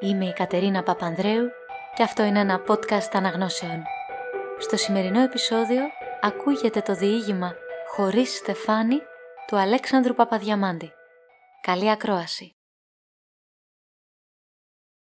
[0.00, 1.48] Είμαι η Κατερίνα Παπανδρέου
[1.94, 3.82] και αυτό είναι ένα podcast αναγνώσεων.
[4.58, 5.82] Στο σημερινό επεισόδιο
[6.20, 7.54] ακούγεται το διήγημα
[7.88, 8.98] «Χωρίς Στεφάνη»
[9.46, 10.92] του Αλέξανδρου Παπαδιαμάντη.
[11.60, 12.50] Καλή ακρόαση.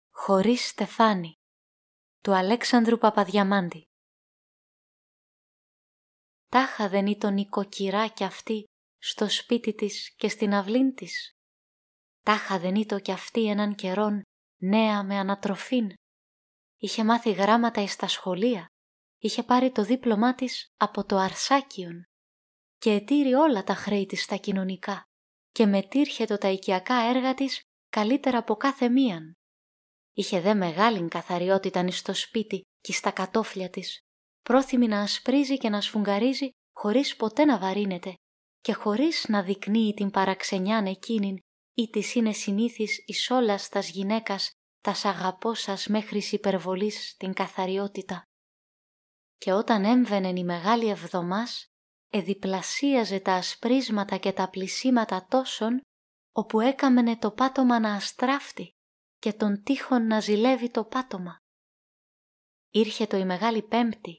[0.09, 1.33] «Χωρίς Στεφάνη»
[2.21, 3.83] του Αλέξανδρου Παπαδιαμάντη.
[6.49, 7.49] Τάχα δεν ήταν η
[8.13, 8.63] κι αυτή
[8.97, 11.31] στο σπίτι της και στην αυλήν της.
[12.21, 14.21] Τάχα δεν ήταν κι αυτή έναν καιρόν
[14.61, 15.93] νέα με ανατροφήν.
[16.77, 18.67] Είχε μάθει γράμματα εις τα σχολεία.
[19.17, 22.03] Είχε πάρει το δίπλωμά της από το Αρσάκιον
[22.77, 25.03] και ετήρει όλα τα χρέη της στα κοινωνικά
[25.51, 29.33] και μετήρχε τα οικιακά έργα της καλύτερα από κάθε μίαν.
[30.13, 33.99] Είχε δε μεγάλη καθαριότητα στο σπίτι και στα κατόφλια της,
[34.41, 38.13] πρόθυμη να ασπρίζει και να σφουγγαρίζει χωρίς ποτέ να βαρύνεται
[38.61, 41.37] και χωρίς να δεικνύει την παραξενιάν εκείνην
[41.75, 48.23] ή της είναι συνήθις εις όλας τας γυναίκας τας αγαπώ σας μέχρι υπερβολής την καθαριότητα.
[49.37, 51.65] Και όταν έμβαινε η μεγάλη εβδομάς,
[52.09, 55.81] εδιπλασίαζε τα ασπρίσματα και τα πλησίματα τόσων,
[56.31, 58.69] όπου έκαμενε το πάτωμα να αστράφτει
[59.19, 61.37] και τον τείχον να ζηλεύει το πάτωμα.
[62.69, 64.17] Ήρχε το η Μεγάλη Πέμπτη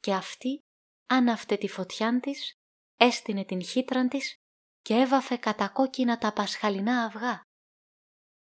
[0.00, 0.58] και αυτή
[1.06, 2.52] άναυτε τη φωτιάν της,
[2.96, 4.36] έστεινε την χύτραν της
[4.82, 7.40] και έβαφε κατακόκκινα τα πασχαλινά αυγά.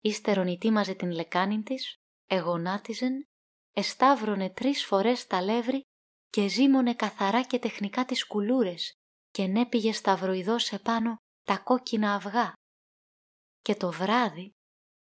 [0.01, 3.23] Ύστερον ετοίμαζε την λεκάνη της, εγονάτιζεν,
[3.73, 5.81] εσταύρωνε τρεις φορές τα λεύρη
[6.29, 8.93] και ζύμωνε καθαρά και τεχνικά τις κουλούρες
[9.29, 12.53] και νέπηγε σταυροειδώς επάνω τα κόκκινα αυγά.
[13.61, 14.51] Και το βράδυ,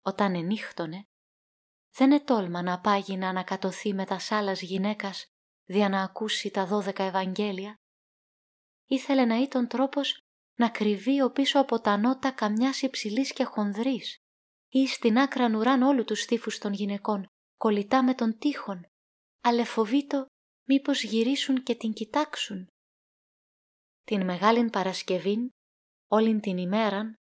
[0.02, 1.04] όταν ενύχτωνε,
[1.92, 5.26] δεν ετόλμα να πάγει να ανακατωθεί με τα σάλας γυναίκας
[5.64, 7.74] δια να ακούσει τα δώδεκα Ευαγγέλια.
[8.86, 10.20] Ήθελε να ήταν τρόπος
[10.58, 14.16] να κρυβεί ο πίσω από τα νότα καμιάς υψηλής και χονδρής
[14.68, 17.26] ή στην άκρα νουράν όλου τους στίφους των γυναικών,
[17.56, 18.86] κολλητά με τον τείχον,
[19.40, 20.26] αλλά φοβήτω
[20.68, 22.66] μήπως γυρίσουν και την κοιτάξουν.
[24.02, 25.50] Την Μεγάλην Παρασκευήν,
[26.08, 27.14] όλην την ημέραν,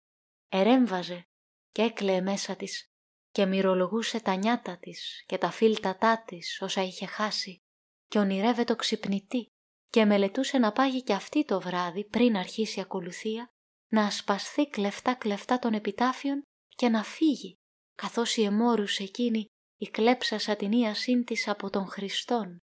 [0.48, 1.22] ερέμβαζε
[1.70, 2.86] και έκλαιε μέσα της
[3.30, 7.58] και μυρολογούσε τα νιάτα της και τα φίλτατά της όσα είχε χάσει
[8.06, 9.48] και ονειρεύε το ξυπνητή
[9.94, 13.48] και μελετούσε να πάγει κι αυτή το βράδυ πριν αρχίσει η ακολουθία
[13.92, 17.54] να ασπαστεί κλεφτά κλεφτά των επιτάφιων και να φύγει
[17.94, 19.44] καθώς η εμόρους εκείνη
[19.76, 22.58] η κλέψα την ίασήν της από τον Χριστόν.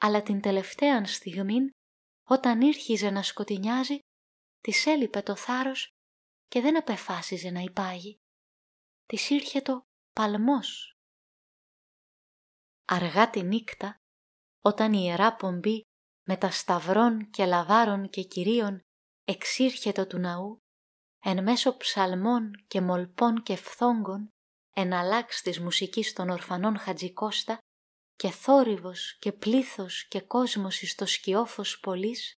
[0.00, 1.70] Αλλά την τελευταία στιγμή
[2.28, 3.98] όταν ήρχιζε να σκοτεινιάζει
[4.60, 5.88] της έλειπε το θάρρος
[6.46, 8.16] και δεν απεφάσιζε να υπάγει.
[9.06, 10.92] Της ήρχε το παλμός.
[12.84, 13.96] Αργά τη νύχτα,
[14.60, 15.82] όταν η Ιερά Πομπή
[16.24, 18.80] με τα σταυρών και λαβάρων και κυρίων
[19.24, 20.58] εξήρχετο του ναού,
[21.24, 24.28] εν μέσω ψαλμών και μολπών και φθόγκων,
[24.74, 27.58] εν αλλάξ της μουσικής των ορφανών Χατζικώστα
[28.16, 32.34] και θόρυβος και πλήθος και κόσμος εις το σκιόφος πολλής,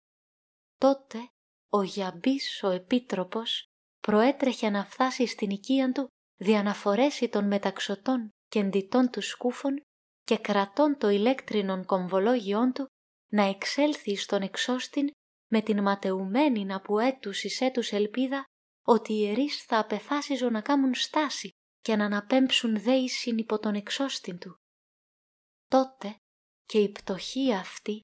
[0.78, 1.29] τότε
[1.69, 3.66] ο Γιαμπής ο Επίτροπος
[4.00, 9.81] προέτρεχε να φτάσει στην οικία του δια να φορέσει των μεταξωτών και εντιτών του σκούφων
[10.24, 12.85] και κρατών το ηλέκτρινον κομβολόγιόν του
[13.31, 15.09] να εξέλθει στον εξώστην
[15.52, 18.44] με την ματαιουμένη να που έτους εις έτους ελπίδα
[18.86, 21.50] ότι οι ιερείς θα απεφάσιζον να κάμουν στάση
[21.81, 24.56] και να αναπέμψουν δέησιν υπό τον εξώστην του.
[25.68, 26.16] Τότε
[26.66, 28.00] και η πτωχή αυτή,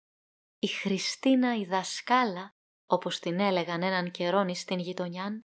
[0.60, 2.50] η Χριστίνα η δασκάλα,
[2.86, 5.42] όπως την έλεγαν έναν καιρόν στην γειτονιάν,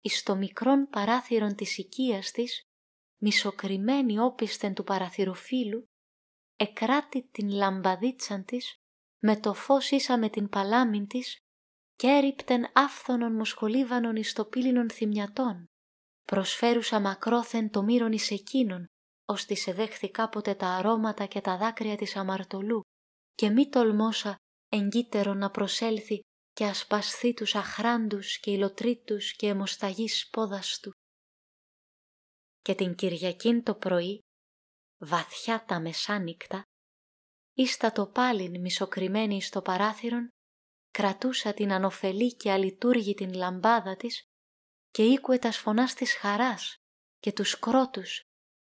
[0.00, 2.60] εις το μικρόν παράθυρον της οικίας της,
[3.22, 5.84] μισοκριμένη όπισθεν του παραθυροφύλου,
[6.56, 8.76] εκράτη την λαμπαδίτσαν της
[9.18, 11.38] με το φως ίσα με την παλάμην της
[11.96, 15.64] και έριπτεν άφθονον μοσχολίβανον εις το πύλινον θυμιατών.
[16.22, 18.86] Προσφέρουσα μακρόθεν το μύρον εις εκείνον,
[19.24, 22.80] ώστε εδέχθη κάποτε τα αρώματα και τα δάκρυα της αμαρτωλού
[23.34, 24.36] και μη τολμόσα
[24.68, 26.20] εγκύτερο να προσέλθει
[26.52, 30.90] και ασπασθεί τους αχράντους και υλοτρίτους και αιμοσταγείς πόδας του.
[32.60, 34.18] Και την Κυριακήν το πρωί,
[34.98, 36.62] βαθιά τα μεσάνυχτα,
[37.58, 40.28] ίστατο πάλιν μισοκριμένη στο παράθυρον,
[40.90, 44.22] κρατούσα την ανοφελή και αλειτούργη λαμπάδα της
[44.90, 46.76] και ήκουε τας φωνάς της χαράς
[47.18, 48.20] και τους κρότους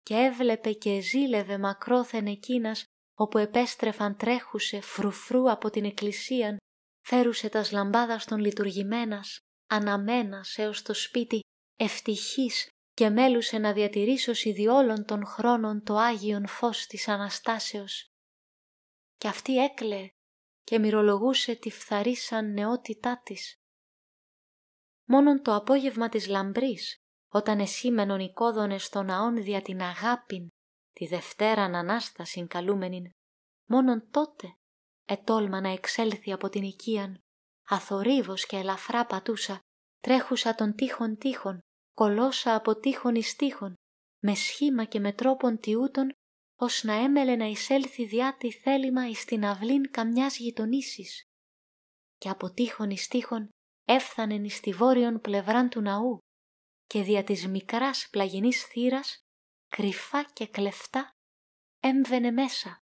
[0.02, 2.84] και έβλεπε και ζήλευε μακρόθεν εκείνας
[3.14, 6.56] όπου επέστρεφαν τρέχουσε φρουφρού από την εκκλησίαν,
[7.06, 11.40] φέρουσε τας λαμπάδας των λειτουργημένας, αναμένας έως το σπίτι,
[11.76, 18.08] ευτυχής και μέλουσε να διατηρήσω ιδιόλων των χρόνων το Άγιον Φως της Αναστάσεως
[19.18, 20.08] και αυτή έκλαιε
[20.62, 23.56] και μυρολογούσε τη φθαρίσαν νεότητά της.
[25.04, 26.96] Μόνον το απόγευμα της λαμπρής,
[27.32, 30.48] όταν εσήμενον οικόδονες των ναών δια την αγάπην
[30.92, 33.10] τη Δευτέραν Ανάστασιν καλούμενην,
[33.68, 34.52] μόνον τότε
[35.04, 37.18] ετόλμα να εξέλθει από την οικίαν,
[37.68, 39.60] αθορύβος και ελαφρά πατούσα,
[40.00, 41.58] τρέχουσα των τείχων τείχων,
[41.94, 43.74] κολόσα από τείχων εις τείχων,
[44.22, 46.12] με σχήμα και με τρόπον τιούτων,
[46.60, 51.22] ως να έμελε να εισέλθει διά τη θέλημα εις την αυλήν καμιάς γειτονίσης.
[52.18, 53.48] Και από τείχων εις τείχων
[53.84, 56.18] έφθανεν εις τη βόρειον πλευράν του ναού
[56.86, 59.18] και δια της μικράς πλαγινής θύρας,
[59.68, 61.10] κρυφά και κλεφτά,
[61.80, 62.78] έμβαινε μέσα.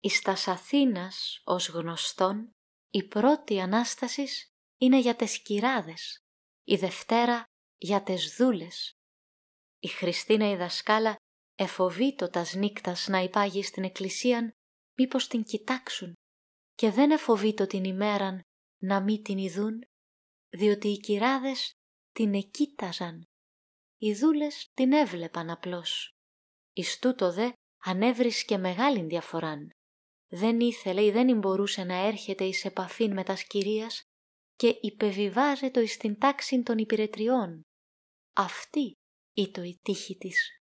[0.00, 2.50] Εις τας Αθήνας, ως γνωστόν,
[2.90, 4.46] η πρώτη Ανάστασης
[4.76, 6.18] είναι για τες κυράδες,
[6.64, 7.44] η Δευτέρα
[7.76, 8.92] για τες δούλες.
[9.78, 11.16] Η Χριστίνα η δασκάλα
[11.62, 14.50] εφοβήτω τας νύκτας να υπάγει στην εκκλησίαν
[14.98, 16.12] μήπως την κοιτάξουν
[16.74, 18.40] και δεν εφοβήτω την ημέραν
[18.82, 19.80] να μη την ειδούν,
[20.50, 21.72] διότι οι κυράδες
[22.12, 23.22] την εκείταζαν.
[23.98, 26.10] Οι δούλες την έβλεπαν απλώς.
[26.72, 27.50] Εις τούτο δε
[27.84, 29.70] ανέβρισκε μεγάλην διαφοράν.
[30.28, 34.02] Δεν ήθελε ή δεν μπορούσε να έρχεται εις επαφήν με τας κυρίας
[34.54, 37.60] και υπεβιβάζεται εις την τάξη των υπηρετριών.
[38.32, 38.92] Αυτή
[39.32, 40.61] ήτο η τύχη της.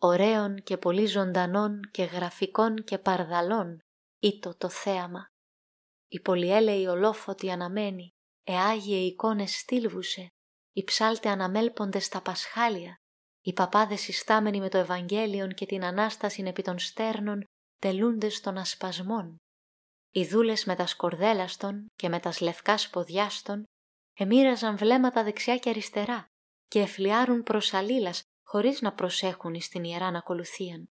[0.00, 3.78] Ωραίων και πολύ ζωντανών και γραφικών και παρδαλών
[4.18, 5.26] ήτο το θέαμα.
[6.08, 8.08] Η πολυέλεη ολόφωτη αναμένη,
[8.44, 10.28] εάγιε εικόνες στήλβουσε,
[10.72, 12.96] οι ψάλτες αναμέλπονται στα πασχάλια,
[13.40, 17.44] οι παπάδες συστάμενοι με το Ευαγγέλιον και την Ανάσταση επί των στέρνων
[17.78, 19.36] τελούντες των ασπασμών.
[20.10, 23.64] Οι δούλες με τα σκορδέλαστον και με τα λευκά ποδιάστον
[24.14, 26.26] εμοίραζαν βλέμματα δεξιά και αριστερά
[26.66, 30.88] και εφλιάρουν προς αλλήλας χωρίς να προσέχουν στην Ιεράν ακολουθίαν.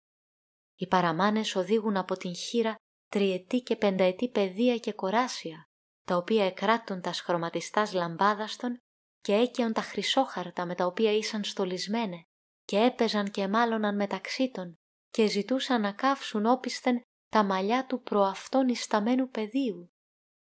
[0.76, 2.74] Οι παραμάνες οδήγουν από την χείρα
[3.08, 5.64] τριετή και πενταετή παιδεία και κοράσια,
[6.04, 8.78] τα οποία εκράτουν τα σχρωματιστάς λαμπάδαστον
[9.20, 12.22] και έκαιον τα χρυσόχαρτα με τα οποία ήσαν στολισμένε
[12.64, 14.74] και έπαιζαν και μάλωναν μεταξύ των
[15.08, 19.90] και ζητούσαν να καύσουν όπισθεν τα μαλλιά του προαυτών ισταμένου πεδίου.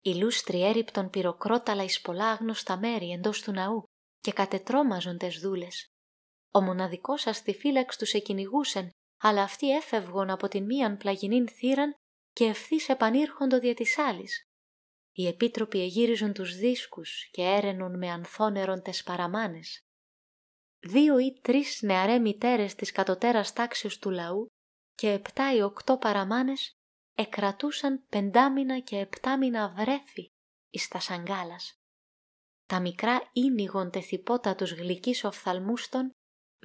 [0.02, 3.84] Οι λούστροι έριπτον πυροκρόταλα εις πολλά άγνωστα μέρη εντός του ναού
[4.20, 5.92] και κατετρώμαζον τες δούλες.
[6.52, 8.90] Ο μοναδικός αστιφύλαξ τους εκυνηγούσεν,
[9.22, 11.94] αλλά αυτοί έφευγον από την μίαν πλαγινήν θύραν
[12.34, 14.42] και ευθύς επανήρχοντο δια της άλλης.
[15.12, 19.80] Οι επίτροποι εγύριζον τους δίσκους και έρενον με ανθόνερον τες παραμάνες.
[20.80, 24.48] Δύο ή τρεις νεαρέ μητέρες της κατωτέρας τάξεως του λαού
[24.94, 26.72] και επτά ή οκτώ παραμάνες
[27.16, 30.28] εκρατούσαν πεντάμινα και επτάμινα βρέφη
[30.70, 31.74] εις τα σαγκάλας.
[32.66, 36.12] Τα μικρά ίνιγον τεθυπότα τους γλυκείς οφθαλμούστων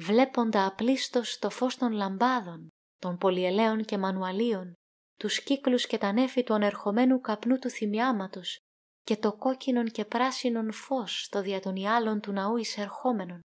[0.01, 2.69] βλέποντα απλίστος το φως των λαμπάδων,
[2.99, 4.73] των πολυελαίων και μανουαλίων,
[5.17, 8.59] τους κύκλους και τα νέφη του ανερχομένου καπνού του θυμιάματος
[9.03, 13.41] και το κόκκινον και πράσινον φως στο δια των ιάλων του ναού εισερχόμενον,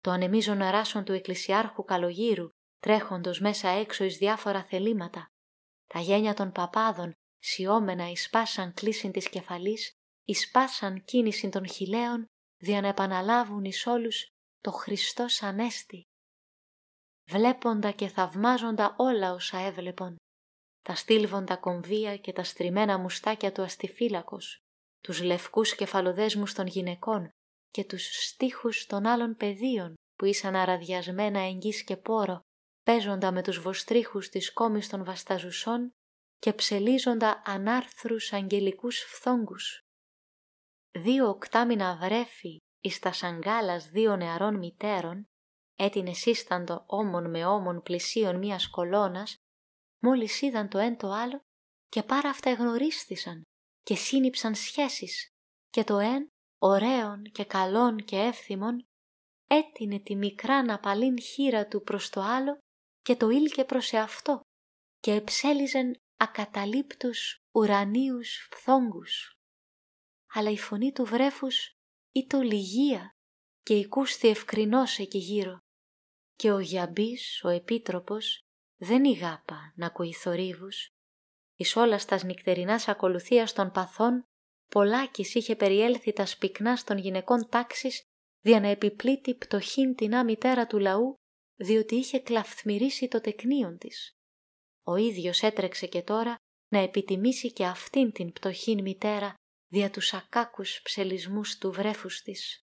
[0.00, 5.26] το ανεμίζον αράσον του εκκλησιάρχου καλογύρου, τρέχοντος μέσα έξω εις διάφορα θελήματα,
[5.86, 9.92] τα γένια των παπάδων, σιώμενα εισπάσαν κλίσιν της κεφαλής,
[10.24, 12.24] εισπάσαν κίνηση των χιλέων,
[12.56, 14.26] δια να επαναλάβουν εις όλους
[14.66, 16.02] το Χριστός Ανέστη.
[17.30, 20.16] Βλέποντα και θαυμάζοντα όλα όσα έβλεπον,
[20.82, 24.58] τα στήλβοντα κομβία και τα στριμμένα μουστάκια του αστιφύλακος,
[25.00, 27.28] τους λευκούς κεφαλοδέσμους των γυναικών
[27.70, 32.40] και τους στίχους των άλλων πεδίων που ήσαν αραδιασμένα εγγύς και πόρο,
[32.82, 35.90] παίζοντα με τους βοστρίχους της κόμης των βασταζουσών
[36.38, 39.80] και ψελίζοντα ανάρθρους αγγελικούς φθόγκους.
[40.90, 45.24] Δύο οκτάμινα βρέφη εις τα σαγκάλας δύο νεαρών μητέρων,
[45.76, 49.36] έτεινε σύσταντο όμων με όμων πλησίων μίας κολόνας,
[50.02, 51.40] μόλις είδαν το ένα το άλλο
[51.88, 53.42] και πάρα αυτά εγνωρίστησαν
[53.82, 55.28] και σύνυψαν σχέσεις
[55.70, 56.28] και το εν
[56.58, 58.84] ωραίων και καλών και εύθυμων
[59.46, 62.58] έτεινε τη μικρά ναπαλήν χείρα του προς το άλλο
[63.02, 64.40] και το ήλκε προς εαυτό
[64.98, 69.34] και εψέλιζεν ακαταλείπτους ουρανίους φθόγκους.
[70.32, 71.75] Αλλά η φωνή του βρέφους
[72.24, 73.10] το λυγία
[73.62, 75.58] και οικούσθη ευκρινώς εκεί γύρω
[76.36, 78.38] και ο Γιαμπής, ο Επίτροπος,
[78.76, 80.88] δεν ηγάπα να ακούει θορύβους.
[81.56, 84.22] Εις όλας στας νυχτερινάς ακολουθίας των παθών,
[84.70, 88.02] πολλάκις είχε περιέλθει τα σπικνά των γυναικών τάξης
[88.40, 91.14] δια να επιπλήττει πτωχήν την μητέρα του λαού,
[91.56, 94.10] διότι είχε κλαφθμυρίσει το τεκνίον της.
[94.82, 96.34] Ο ίδιος έτρεξε και τώρα
[96.72, 99.34] να επιτιμήσει και αυτήν την πτωχήν μητέρα
[99.76, 102.64] δια τους ακάκους ψελισμούς του βρέφους της.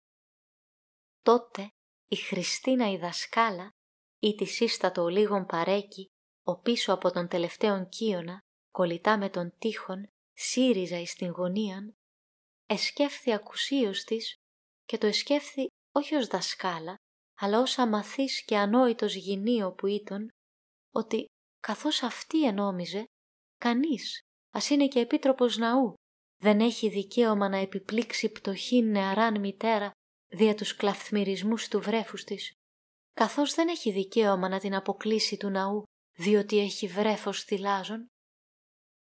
[1.23, 1.69] Τότε
[2.09, 3.71] η Χριστίνα η δασκάλα
[4.19, 6.07] ή τη σύστατο λίγων παρέκει,
[6.45, 11.95] ο πίσω από τον τελευταίον κύωνα, κολλητά με τον τείχον, σύριζα εις την γωνίαν,
[12.67, 14.35] εσκέφθη ακουσίως της
[14.85, 16.97] και το εσκέφθη όχι ως δασκάλα,
[17.39, 20.29] αλλά όσα μαθής και ανόητος γυνίο που ήταν,
[20.93, 21.25] ότι
[21.61, 23.05] καθώς αυτή ενόμιζε,
[23.59, 24.21] κανείς,
[24.51, 25.95] ας είναι και επίτροπος ναού,
[26.45, 29.91] δεν έχει δικαίωμα να επιπλήξει πτωχή νεαράν μητέρα
[30.29, 32.53] δια τους κλαθμυρισμούς του βρέφους της,
[33.13, 35.83] καθώς δεν έχει δικαίωμα να την αποκλείσει του ναού,
[36.17, 38.07] διότι έχει βρέφος θυλάζων.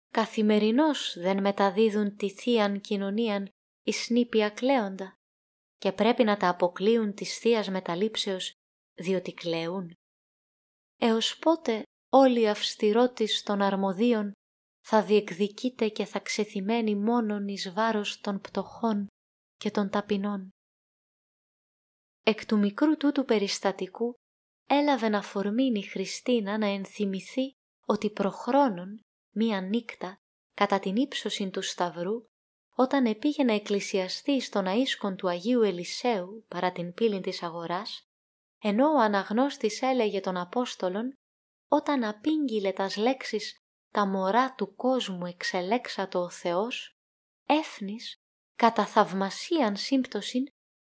[0.09, 3.49] Καθημερινώς δεν μεταδίδουν τη θείαν κοινωνίαν
[3.83, 5.13] οι σνήπια κλαίοντα
[5.77, 8.53] και πρέπει να τα αποκλείουν της θείας μεταλήψεως,
[8.93, 9.93] διότι κλαίουν.
[11.01, 14.31] Έως πότε όλη η αυστηρότης των αρμοδίων
[14.87, 19.07] θα διεκδικείται και θα ξεθυμένει μόνον εις βάρος των πτωχών
[19.57, 20.49] και των ταπεινών.
[22.23, 24.13] Εκ του μικρού τούτου περιστατικού
[24.67, 27.51] έλαβε να φορμήνει η Χριστίνα να ενθυμηθεί
[27.85, 28.99] ότι προχρόνων
[29.35, 30.15] μία νύκτα
[30.53, 32.25] κατά την ύψωση του Σταυρού
[32.75, 38.03] όταν επήγε να εκκλησιαστεί στον αΐσκον του Αγίου Ελισέου παρά την πύλη της αγοράς,
[38.61, 41.13] ενώ ο αναγνώστης έλεγε των Απόστολων
[41.67, 43.64] όταν απήγγειλε τας λέξεις
[43.95, 46.95] «τα μωρά του κόσμου εξελέξατο ο Θεός»,
[47.45, 48.15] έφνης
[48.55, 50.43] κατά θαυμασίαν σύμπτωσιν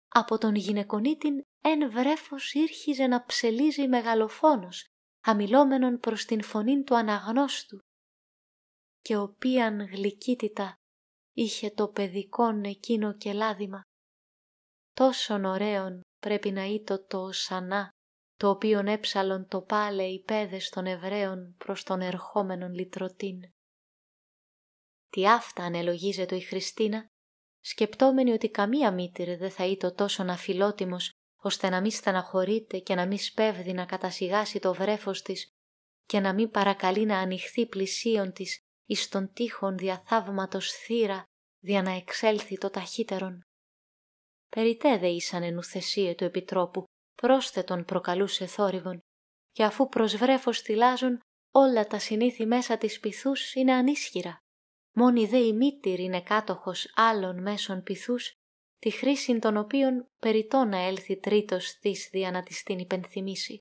[0.08, 4.86] από τον γυναικονίτην εν βρέφος ήρχιζε να ψελίζει μεγαλοφόνος,
[5.24, 7.78] χαμηλόμενον προς την φωνήν του αναγνώστου,
[9.00, 10.74] και οποίαν γλυκύτητα
[11.32, 13.82] είχε το παιδικόν εκείνο κελάδημα.
[14.92, 17.88] Τόσον ωραίον πρέπει να είτο το οσανά,
[18.36, 23.40] το οποίον έψαλον το πάλε οι πέδες των Εβραίων προς τον ερχόμενον λυτρωτήν.
[25.10, 27.06] Τι αυτά ανελογίζεται η Χριστίνα,
[27.60, 33.06] σκεπτόμενη ότι καμία μήτηρ δεν θα είτο τόσο αφιλότιμος ώστε να μη στεναχωρείται και να
[33.06, 35.48] μη σπέβδει να κατασυγάσει το βρέφος της
[36.06, 41.22] και να μη παρακαλεί να ανοιχθεί πλησίον της εις τον τείχον διαθαύματος θύρα
[41.60, 43.42] δια να εξέλθει το ταχύτερον.
[44.48, 46.84] Περιτέ δε ήσαν ενουθεσίε του Επιτρόπου,
[47.14, 49.00] πρόσθετον προκαλούσε θόρυβον,
[49.50, 54.38] και αφού προς βρέφος θυλάζουν όλα τα συνήθη μέσα της πυθούς είναι ανίσχυρα.
[54.96, 58.32] Μόνη δε η μήτηρ είναι κάτοχος άλλων μέσων πυθούς,
[58.78, 63.58] τη χρήση των οποίων περιττό να έλθει τρίτος της δια να της την υπενθυμίσει.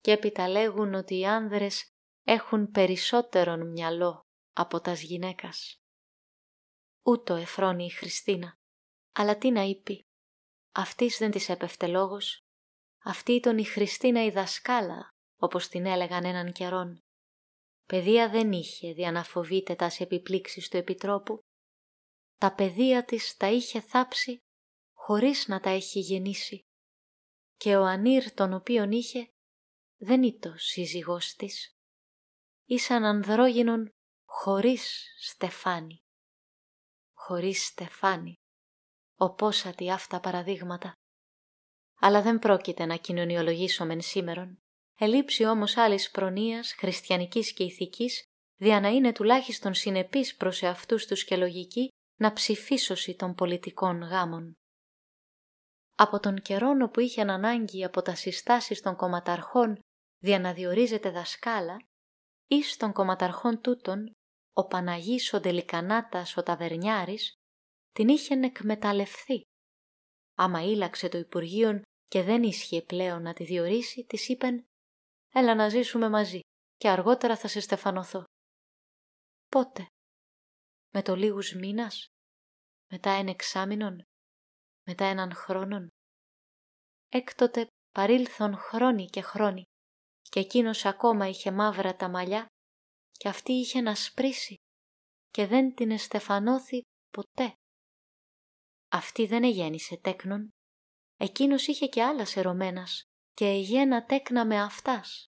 [0.00, 4.20] Και έπειτα λέγουν ότι οι άνδρες έχουν περισσότερον μυαλό
[4.52, 5.76] από τας γυναίκας.
[7.02, 8.54] Ούτω εφρόνει η Χριστίνα.
[9.12, 10.04] Αλλά τι να είπε;
[10.76, 12.38] Αυτής δεν της έπεφτε λόγος.
[13.04, 16.98] Αυτή ήταν η Χριστίνα η δασκάλα, όπως την έλεγαν έναν καιρόν.
[17.86, 21.38] Παιδεία δεν είχε δια να φοβείται τας επιπλήξεις του Επιτρόπου.
[22.38, 24.38] Τα παιδεία της τα είχε θάψει
[24.92, 26.60] χωρίς να τα έχει γεννήσει.
[27.56, 29.28] Και ο Ανήρ τον οποίον είχε
[29.96, 31.76] δεν ήτο σύζυγός της.
[32.64, 33.90] Ήσαν ανδρόγυνον
[34.24, 35.98] χωρίς στεφάνι.
[37.12, 38.34] Χωρίς στεφάνι.
[39.16, 40.92] Οπόσατη αυτά παραδείγματα.
[42.00, 44.58] Αλλά δεν πρόκειται να κοινωνιολογήσουμε σήμερον.
[44.98, 48.22] Ελείψει όμως άλλης προνοίας, χριστιανικής και ηθικής,
[48.56, 51.88] δια να είναι τουλάχιστον συνεπής προς εαυτούς τους και λογική,
[52.20, 54.52] να ψηφίσωση των πολιτικών γάμων.
[55.94, 59.78] Από τον καιρόν όπου είχε ανάγκη από τα συστάσεις των κομματαρχών
[60.18, 61.76] δια να διορίζεται δασκάλα,
[62.46, 64.10] εις των κομματαρχών τούτων,
[64.52, 67.34] ο Παναγής ο Ντελικανάτας ο Ταβερνιάρης,
[67.94, 69.42] την είχεν εκμεταλλευθεί.
[70.34, 74.64] Άμα ήλαξε το Υπουργείο και δεν ίσχυε πλέον να τη διορίσει, της είπεν
[75.32, 76.40] «Έλα να ζήσουμε μαζί
[76.76, 78.24] και αργότερα θα σε στεφανωθώ».
[79.48, 79.86] Πότε;
[80.90, 82.06] Με το λίγους μήνας;
[82.90, 84.02] Μετά ένα εξάμηνον;
[84.86, 85.88] Μετά έναν χρόνον;
[87.08, 89.62] Έκτοτε παρήλθον χρόνοι και χρόνοι
[90.22, 92.46] και εκείνος ακόμα είχε μαύρα τα μαλλιά
[93.10, 94.54] και αυτή είχε να σπρίσει
[95.30, 97.54] και δεν την εστεφανώθη ποτέ.
[98.94, 100.48] Αυτή δεν εγέννησε τέκνον,
[101.16, 103.02] εκείνος είχε και άλλα ερωμένας
[103.34, 105.26] και εγένα τέκνα με αυτάς.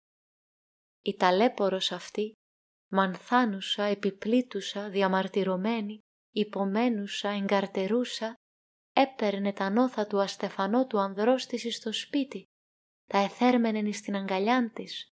[1.02, 2.34] Η ταλέπορος αυτή,
[2.92, 6.00] μανθάνουσα, επιπλήτουσα, διαμαρτυρωμένη,
[6.32, 8.34] υπομένουσα, εγκαρτερούσα,
[8.94, 12.44] έπαιρνε τα νόθα του αστεφανό του ανδρός της στο σπίτι
[13.08, 15.08] τα εθέρμενεν στην αγκαλιάν της,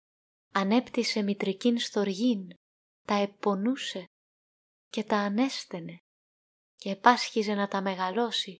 [0.53, 2.47] ανέπτυσε μητρικήν στοργήν,
[3.05, 4.05] τα επονούσε
[4.89, 5.97] και τα ανέστενε
[6.75, 8.55] και επάσχιζε να τα μεγαλώσει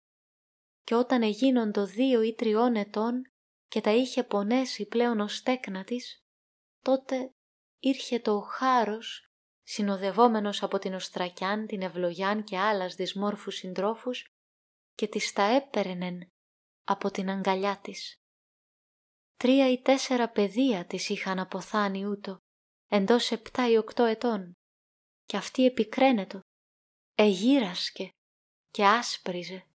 [0.85, 3.21] και όταν εγίνον το δύο ή τριών ετών
[3.67, 6.23] και τα είχε πονέσει πλέον ως τέκνα της,
[6.81, 7.29] τότε
[7.79, 9.29] ήρχε το χάρος
[9.63, 14.25] συνοδευόμενος από την Οστρακιάν, την Ευλογιάν και άλλας δυσμόρφους συντρόφους
[14.93, 16.29] και τις τα έπαιρνεν
[16.83, 18.15] από την αγκαλιά της.
[19.37, 22.37] Τρία ή τέσσερα παιδεία της είχαν αποθάνει ούτω,
[22.87, 24.53] εντός επτά ή οκτώ ετών,
[25.23, 26.39] και αυτή επικραίνετο,
[27.15, 28.09] εγύρασκε
[28.71, 29.65] και άσπριζε,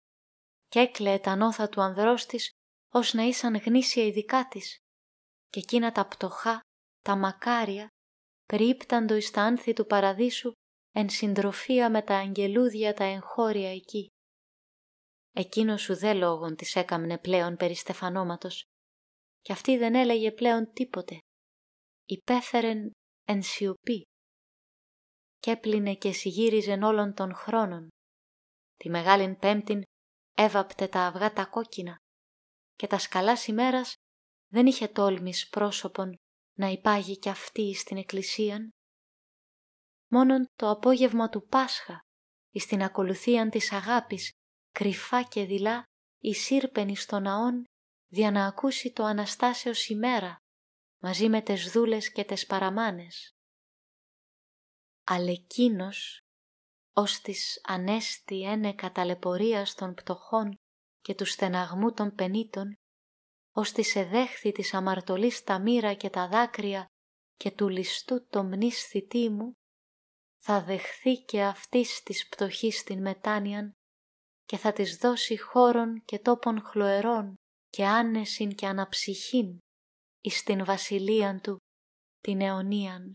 [0.68, 2.50] και έκλαιε τα νόθα του ανδρός της
[2.92, 4.78] ως να ήσαν γνήσια η δικά της
[5.48, 6.60] και εκείνα τα πτωχά,
[7.02, 7.88] τα μακάρια,
[8.46, 10.52] περιύπταντο εις τα άνθη του παραδείσου
[10.92, 14.06] εν συντροφία με τα αγγελούδια τα εγχώρια εκεί.
[15.32, 18.64] Εκείνος σου δε λόγον της έκαμνε πλέον περί στεφανώματος
[19.40, 21.18] και αυτή δεν έλεγε πλέον τίποτε.
[22.04, 22.90] Υπέφερεν
[23.24, 24.02] εν σιωπή.
[25.40, 27.88] Κι έπλυνε και συγύριζεν όλων των χρόνων.
[28.76, 29.82] Τη Μεγάλην Πέμπτην
[30.34, 31.96] έβαπτε τα αυγά τα κόκκινα
[32.74, 33.94] και τα σκαλάς ημέρας
[34.52, 36.14] δεν είχε τόλμης πρόσωπον
[36.56, 38.70] να υπάγει κι αυτή στην εκκλησίαν.
[40.10, 42.00] Μόνον το απόγευμα του Πάσχα,
[42.50, 44.30] εις την ακολουθίαν της αγάπης,
[44.72, 45.82] κρυφά και δειλά,
[46.18, 47.64] εισήρπενη στο ναόν,
[48.12, 50.36] δια να ακούσει το Αναστάσεως ημέρα,
[51.02, 53.34] μαζί με τες δούλες και τες παραμάνες.
[55.12, 56.20] Αλλά εκείνος,
[56.92, 60.54] ως της ανέστη ένε καταλεπορίας των πτωχών
[61.00, 62.74] και του στεναγμού των πενήτων,
[63.52, 66.86] ως της εδέχθη της αμαρτωλής τα μοίρα και τα δάκρυα
[67.36, 69.52] και του ληστού το μνήσθητή μου,
[70.42, 73.72] θα δεχθεί και αυτής της πτωχής την μετάνοιαν
[74.44, 77.34] και θα της δώσει χώρον και τόπον χλωερών
[77.68, 79.58] και άνεσιν και αναψυχήν
[80.20, 81.56] εις την βασιλείαν του
[82.20, 83.14] την αιωνίαν.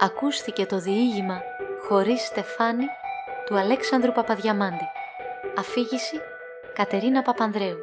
[0.00, 1.42] Ακούστηκε το διήγημα
[1.88, 2.86] «Χωρίς στεφάνι»
[3.46, 4.88] του Αλέξανδρου Παπαδιαμάντη.
[5.58, 6.20] Αφήγηση
[6.74, 7.78] Κατερίνα Παπανδρέου.